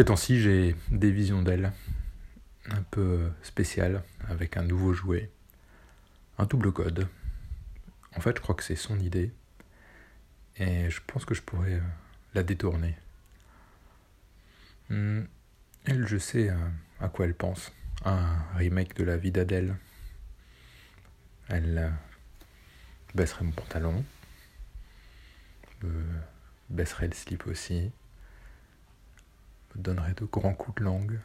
Ces 0.00 0.06
temps-ci, 0.06 0.40
j'ai 0.40 0.74
des 0.90 1.10
visions 1.10 1.42
d'elle 1.42 1.74
un 2.70 2.82
peu 2.90 3.30
spéciales 3.42 4.02
avec 4.30 4.56
un 4.56 4.62
nouveau 4.62 4.94
jouet, 4.94 5.30
un 6.38 6.46
double 6.46 6.72
code. 6.72 7.06
En 8.16 8.20
fait, 8.22 8.34
je 8.34 8.40
crois 8.40 8.54
que 8.54 8.62
c'est 8.62 8.76
son 8.76 8.98
idée 8.98 9.30
et 10.56 10.88
je 10.88 11.02
pense 11.06 11.26
que 11.26 11.34
je 11.34 11.42
pourrais 11.42 11.74
euh, 11.74 11.80
la 12.32 12.42
détourner. 12.42 12.96
Hmm, 14.88 15.24
elle, 15.84 16.06
je 16.06 16.16
sais 16.16 16.48
euh, 16.48 16.56
à 16.98 17.10
quoi 17.10 17.26
elle 17.26 17.34
pense. 17.34 17.70
Un 18.06 18.38
remake 18.56 18.96
de 18.96 19.04
la 19.04 19.18
vie 19.18 19.32
d'Adèle. 19.32 19.76
Elle 21.50 21.76
euh, 21.76 21.90
baisserait 23.14 23.44
mon 23.44 23.52
pantalon, 23.52 24.02
baisserait 26.70 27.08
le 27.08 27.12
slip 27.12 27.46
aussi, 27.46 27.92
me 29.74 29.82
donnerait 29.82 30.14
de 30.14 30.24
grands 30.24 30.54
coups 30.54 30.78
de 30.80 30.84
langue, 30.84 31.20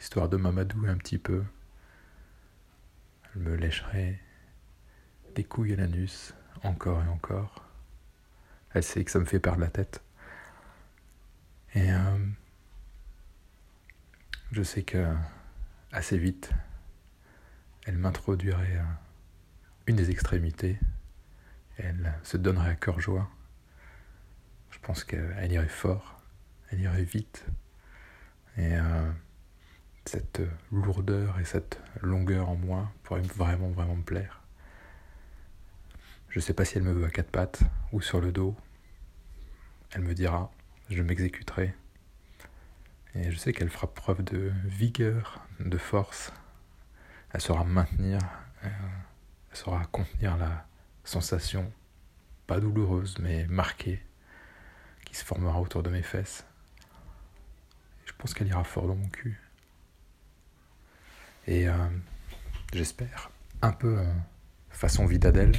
histoire 0.00 0.28
de 0.28 0.36
m'amadouer 0.36 0.90
un 0.90 0.96
petit 0.96 1.18
peu. 1.18 1.44
Elle 3.34 3.42
me 3.42 3.54
lècherait 3.56 4.20
des 5.34 5.44
couilles 5.44 5.72
à 5.72 5.76
l'anus, 5.76 6.34
encore 6.62 7.02
et 7.02 7.08
encore. 7.08 7.64
Elle 8.70 8.82
sait 8.82 9.04
que 9.04 9.10
ça 9.10 9.18
me 9.18 9.24
fait 9.24 9.40
perdre 9.40 9.60
la 9.60 9.68
tête. 9.68 10.02
Et 11.74 11.92
euh, 11.92 12.18
je 14.52 14.62
sais 14.62 14.82
que 14.82 15.14
assez 15.92 16.18
vite, 16.18 16.50
elle 17.86 17.98
m'introduirait 17.98 18.76
à 18.78 18.86
une 19.86 19.96
des 19.96 20.10
extrémités. 20.10 20.78
elle 21.76 22.14
se 22.22 22.36
donnerait 22.36 22.70
à 22.70 22.74
cœur 22.74 23.00
joie. 23.00 23.28
Je 24.70 24.78
pense 24.80 25.04
qu'elle 25.04 25.52
irait 25.52 25.68
fort, 25.68 26.13
vite. 26.74 27.44
Et 28.56 28.76
euh, 28.76 29.10
cette 30.04 30.42
lourdeur 30.70 31.38
et 31.40 31.44
cette 31.44 31.80
longueur 32.00 32.48
en 32.48 32.56
moi 32.56 32.92
pourrait 33.02 33.22
vraiment, 33.22 33.70
vraiment 33.70 33.96
me 33.96 34.02
plaire. 34.02 34.42
Je 36.28 36.38
ne 36.38 36.42
sais 36.42 36.54
pas 36.54 36.64
si 36.64 36.78
elle 36.78 36.84
me 36.84 36.92
veut 36.92 37.04
à 37.04 37.10
quatre 37.10 37.30
pattes 37.30 37.60
ou 37.92 38.00
sur 38.00 38.20
le 38.20 38.32
dos. 38.32 38.56
Elle 39.92 40.02
me 40.02 40.14
dira, 40.14 40.50
je 40.90 41.02
m'exécuterai. 41.02 41.74
Et 43.14 43.30
je 43.30 43.36
sais 43.36 43.52
qu'elle 43.52 43.70
fera 43.70 43.92
preuve 43.92 44.24
de 44.24 44.52
vigueur, 44.64 45.46
de 45.60 45.78
force. 45.78 46.32
Elle 47.32 47.40
saura 47.40 47.64
maintenir, 47.64 48.18
euh, 48.64 48.68
elle 49.50 49.56
saura 49.56 49.84
contenir 49.86 50.36
la 50.36 50.66
sensation, 51.04 51.72
pas 52.46 52.58
douloureuse, 52.58 53.18
mais 53.20 53.46
marquée, 53.46 54.04
qui 55.04 55.14
se 55.14 55.24
formera 55.24 55.60
autour 55.60 55.82
de 55.82 55.90
mes 55.90 56.02
fesses. 56.02 56.44
Pense 58.24 58.32
qu'elle 58.32 58.48
ira 58.48 58.64
fort 58.64 58.86
dans 58.86 58.94
mon 58.94 59.08
cul. 59.10 59.38
Et 61.46 61.68
euh, 61.68 61.74
j'espère, 62.72 63.30
un 63.60 63.72
peu 63.72 63.98
euh, 63.98 64.14
façon 64.70 65.04
Vidadelle, 65.04 65.54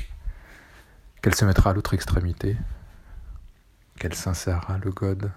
qu'elle 1.22 1.36
se 1.36 1.46
mettra 1.46 1.70
à 1.70 1.74
l'autre 1.76 1.94
extrémité, 1.94 2.58
qu'elle 4.00 4.16
s'insérera 4.16 4.80
le 4.80 4.90
god 4.90 5.32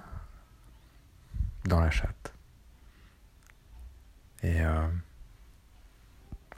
dans 1.66 1.80
la 1.80 1.90
chatte, 1.90 2.32
et 4.42 4.62
euh, 4.62 4.88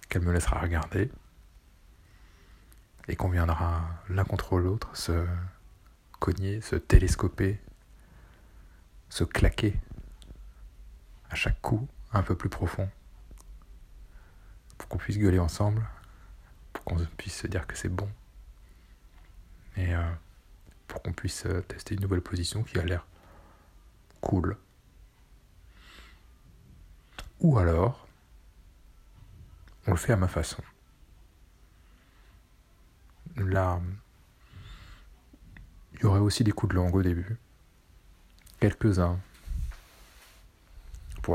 qu'elle 0.08 0.22
me 0.22 0.32
laissera 0.32 0.60
regarder, 0.60 1.10
et 3.08 3.16
qu'on 3.16 3.30
viendra 3.30 3.88
l'un 4.08 4.22
contre 4.22 4.56
l'autre 4.56 4.96
se 4.96 5.26
cogner, 6.20 6.60
se 6.60 6.76
télescoper, 6.76 7.60
se 9.08 9.24
claquer 9.24 9.74
à 11.30 11.34
chaque 11.34 11.60
coup 11.60 11.88
un 12.12 12.22
peu 12.22 12.36
plus 12.36 12.48
profond, 12.48 12.88
pour 14.78 14.88
qu'on 14.88 14.98
puisse 14.98 15.18
gueuler 15.18 15.38
ensemble, 15.38 15.86
pour 16.72 16.84
qu'on 16.84 16.96
puisse 17.16 17.36
se 17.36 17.46
dire 17.46 17.66
que 17.66 17.76
c'est 17.76 17.88
bon 17.88 18.08
et 19.76 19.94
euh, 19.94 20.10
pour 20.88 21.02
qu'on 21.02 21.12
puisse 21.12 21.46
euh, 21.46 21.62
tester 21.62 21.94
une 21.94 22.00
nouvelle 22.00 22.20
position 22.20 22.62
qui 22.62 22.78
a 22.78 22.84
l'air 22.84 23.06
cool. 24.20 24.56
Ou 27.40 27.58
alors, 27.58 28.06
on 29.86 29.92
le 29.92 29.96
fait 29.96 30.12
à 30.12 30.16
ma 30.16 30.28
façon. 30.28 30.62
Là, 33.36 33.80
il 35.94 36.00
y 36.00 36.04
aurait 36.04 36.20
aussi 36.20 36.44
des 36.44 36.52
coups 36.52 36.70
de 36.70 36.76
langue 36.76 36.94
au 36.94 37.02
début. 37.02 37.38
Quelques-uns. 38.58 39.18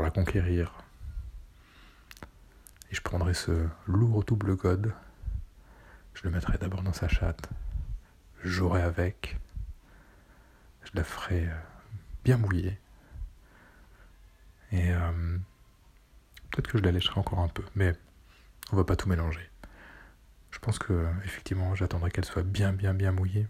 La 0.02 0.10
conquérir. 0.10 0.72
Et 2.90 2.94
je 2.94 3.00
prendrai 3.00 3.34
ce 3.34 3.66
lourd 3.86 4.24
double 4.24 4.56
code. 4.56 4.92
Je 6.14 6.22
le 6.24 6.30
mettrai 6.30 6.58
d'abord 6.58 6.82
dans 6.82 6.92
sa 6.92 7.08
chatte 7.08 7.48
jouerai 8.42 8.82
avec. 8.82 9.38
Je 10.84 10.90
la 10.94 11.02
ferai 11.02 11.48
euh, 11.48 11.54
bien 12.24 12.36
mouiller. 12.36 12.78
Et 14.72 14.92
euh, 14.92 15.38
peut-être 16.50 16.68
que 16.68 16.78
je 16.78 16.82
la 16.82 16.92
lècherai 16.92 17.18
encore 17.18 17.40
un 17.40 17.48
peu, 17.48 17.64
mais 17.74 17.94
on 18.72 18.76
va 18.76 18.84
pas 18.84 18.96
tout 18.96 19.08
mélanger. 19.08 19.48
Je 20.50 20.58
pense 20.58 20.78
que 20.78 21.06
effectivement, 21.24 21.74
j'attendrai 21.74 22.10
qu'elle 22.10 22.24
soit 22.24 22.42
bien, 22.42 22.72
bien, 22.72 22.94
bien 22.94 23.12
mouillée. 23.12 23.46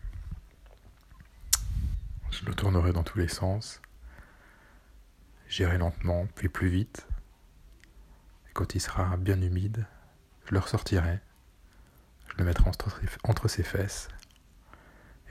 Je 2.31 2.45
le 2.45 2.55
tournerai 2.55 2.93
dans 2.93 3.03
tous 3.03 3.19
les 3.19 3.29
sens. 3.29 3.81
J'irai 5.49 5.79
lentement, 5.79 6.27
puis 6.35 6.49
plus 6.49 6.69
vite. 6.69 7.07
Quand 8.55 8.75
il 8.75 8.81
sera 8.81 9.17
bien 9.17 9.41
humide, 9.41 9.87
je 10.47 10.53
le 10.53 10.61
ressortirai. 10.61 11.21
Je 12.29 12.35
le 12.39 12.45
mettrai 12.45 12.71
entre 13.25 13.49
ses 13.49 13.63
fesses 13.63 14.09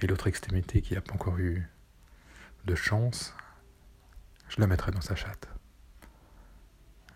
et 0.01 0.07
l'autre 0.07 0.27
extrémité 0.27 0.81
qui 0.81 0.93
n'a 0.93 1.01
pas 1.01 1.13
encore 1.13 1.37
eu 1.37 1.67
de 2.65 2.75
chance, 2.75 3.33
je 4.49 4.59
la 4.59 4.67
mettrai 4.67 4.91
dans 4.91 5.01
sa 5.01 5.15
chatte. 5.15 5.47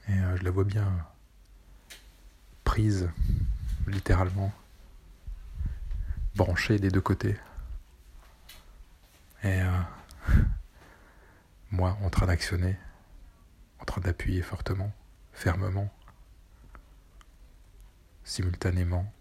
Et 0.08 0.14
euh, 0.14 0.38
je 0.38 0.44
la 0.44 0.52
vois 0.52 0.64
bien 0.64 1.06
prise, 2.64 3.10
littéralement, 3.88 4.52
branchée 6.36 6.80
des 6.80 6.90
deux 6.90 7.02
côtés. 7.02 7.38
Et 9.44 9.62
euh, 9.62 9.82
moi 11.72 11.98
en 12.04 12.10
train 12.10 12.28
d'actionner, 12.28 12.78
d'appuyer 14.00 14.42
fortement, 14.42 14.92
fermement, 15.34 15.92
simultanément 18.24 19.12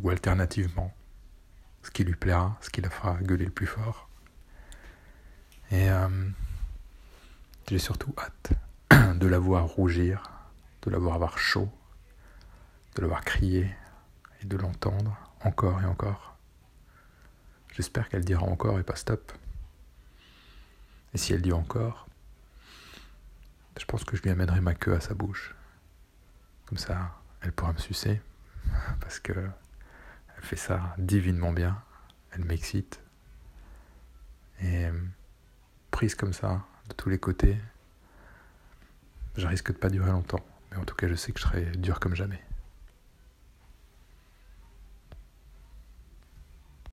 ou 0.00 0.10
alternativement 0.10 0.94
ce 1.82 1.90
qui 1.90 2.04
lui 2.04 2.14
plaira, 2.14 2.56
ce 2.60 2.70
qui 2.70 2.80
la 2.80 2.90
fera 2.90 3.14
gueuler 3.14 3.44
le 3.44 3.50
plus 3.50 3.66
fort. 3.66 4.08
Et 5.70 5.90
euh, 5.90 6.08
j'ai 7.68 7.78
surtout 7.78 8.14
hâte 8.18 8.52
de 9.18 9.26
la 9.26 9.38
voir 9.38 9.66
rougir, 9.66 10.30
de 10.82 10.90
la 10.90 10.98
voir 10.98 11.14
avoir 11.14 11.38
chaud, 11.38 11.68
de 12.96 13.02
la 13.02 13.08
voir 13.08 13.24
crier 13.24 13.74
et 14.42 14.46
de 14.46 14.56
l'entendre 14.56 15.16
encore 15.42 15.80
et 15.82 15.86
encore. 15.86 16.36
J'espère 17.74 18.08
qu'elle 18.08 18.24
dira 18.24 18.44
encore 18.44 18.78
et 18.78 18.82
pas 18.82 18.96
stop. 18.96 19.32
Et 21.14 21.18
si 21.18 21.32
elle 21.32 21.42
dit 21.42 21.52
encore, 21.52 22.05
je 23.86 23.92
pense 23.92 24.02
que 24.02 24.16
je 24.16 24.22
lui 24.22 24.30
amènerai 24.30 24.60
ma 24.60 24.74
queue 24.74 24.94
à 24.96 25.00
sa 25.00 25.14
bouche. 25.14 25.54
Comme 26.64 26.76
ça, 26.76 27.20
elle 27.40 27.52
pourra 27.52 27.72
me 27.72 27.78
sucer. 27.78 28.20
Parce 29.00 29.20
que 29.20 29.30
elle 29.32 30.42
fait 30.42 30.56
ça 30.56 30.96
divinement 30.98 31.52
bien. 31.52 31.80
Elle 32.32 32.44
m'excite. 32.44 33.00
Et 34.60 34.88
prise 35.92 36.16
comme 36.16 36.32
ça, 36.32 36.64
de 36.88 36.94
tous 36.94 37.10
les 37.10 37.20
côtés, 37.20 37.56
je 39.36 39.46
risque 39.46 39.72
de 39.72 39.78
pas 39.78 39.88
durer 39.88 40.10
longtemps. 40.10 40.44
Mais 40.72 40.78
en 40.78 40.84
tout 40.84 40.96
cas, 40.96 41.06
je 41.06 41.14
sais 41.14 41.30
que 41.30 41.38
je 41.38 41.44
serai 41.44 41.66
dur 41.76 42.00
comme 42.00 42.16
jamais. 42.16 42.42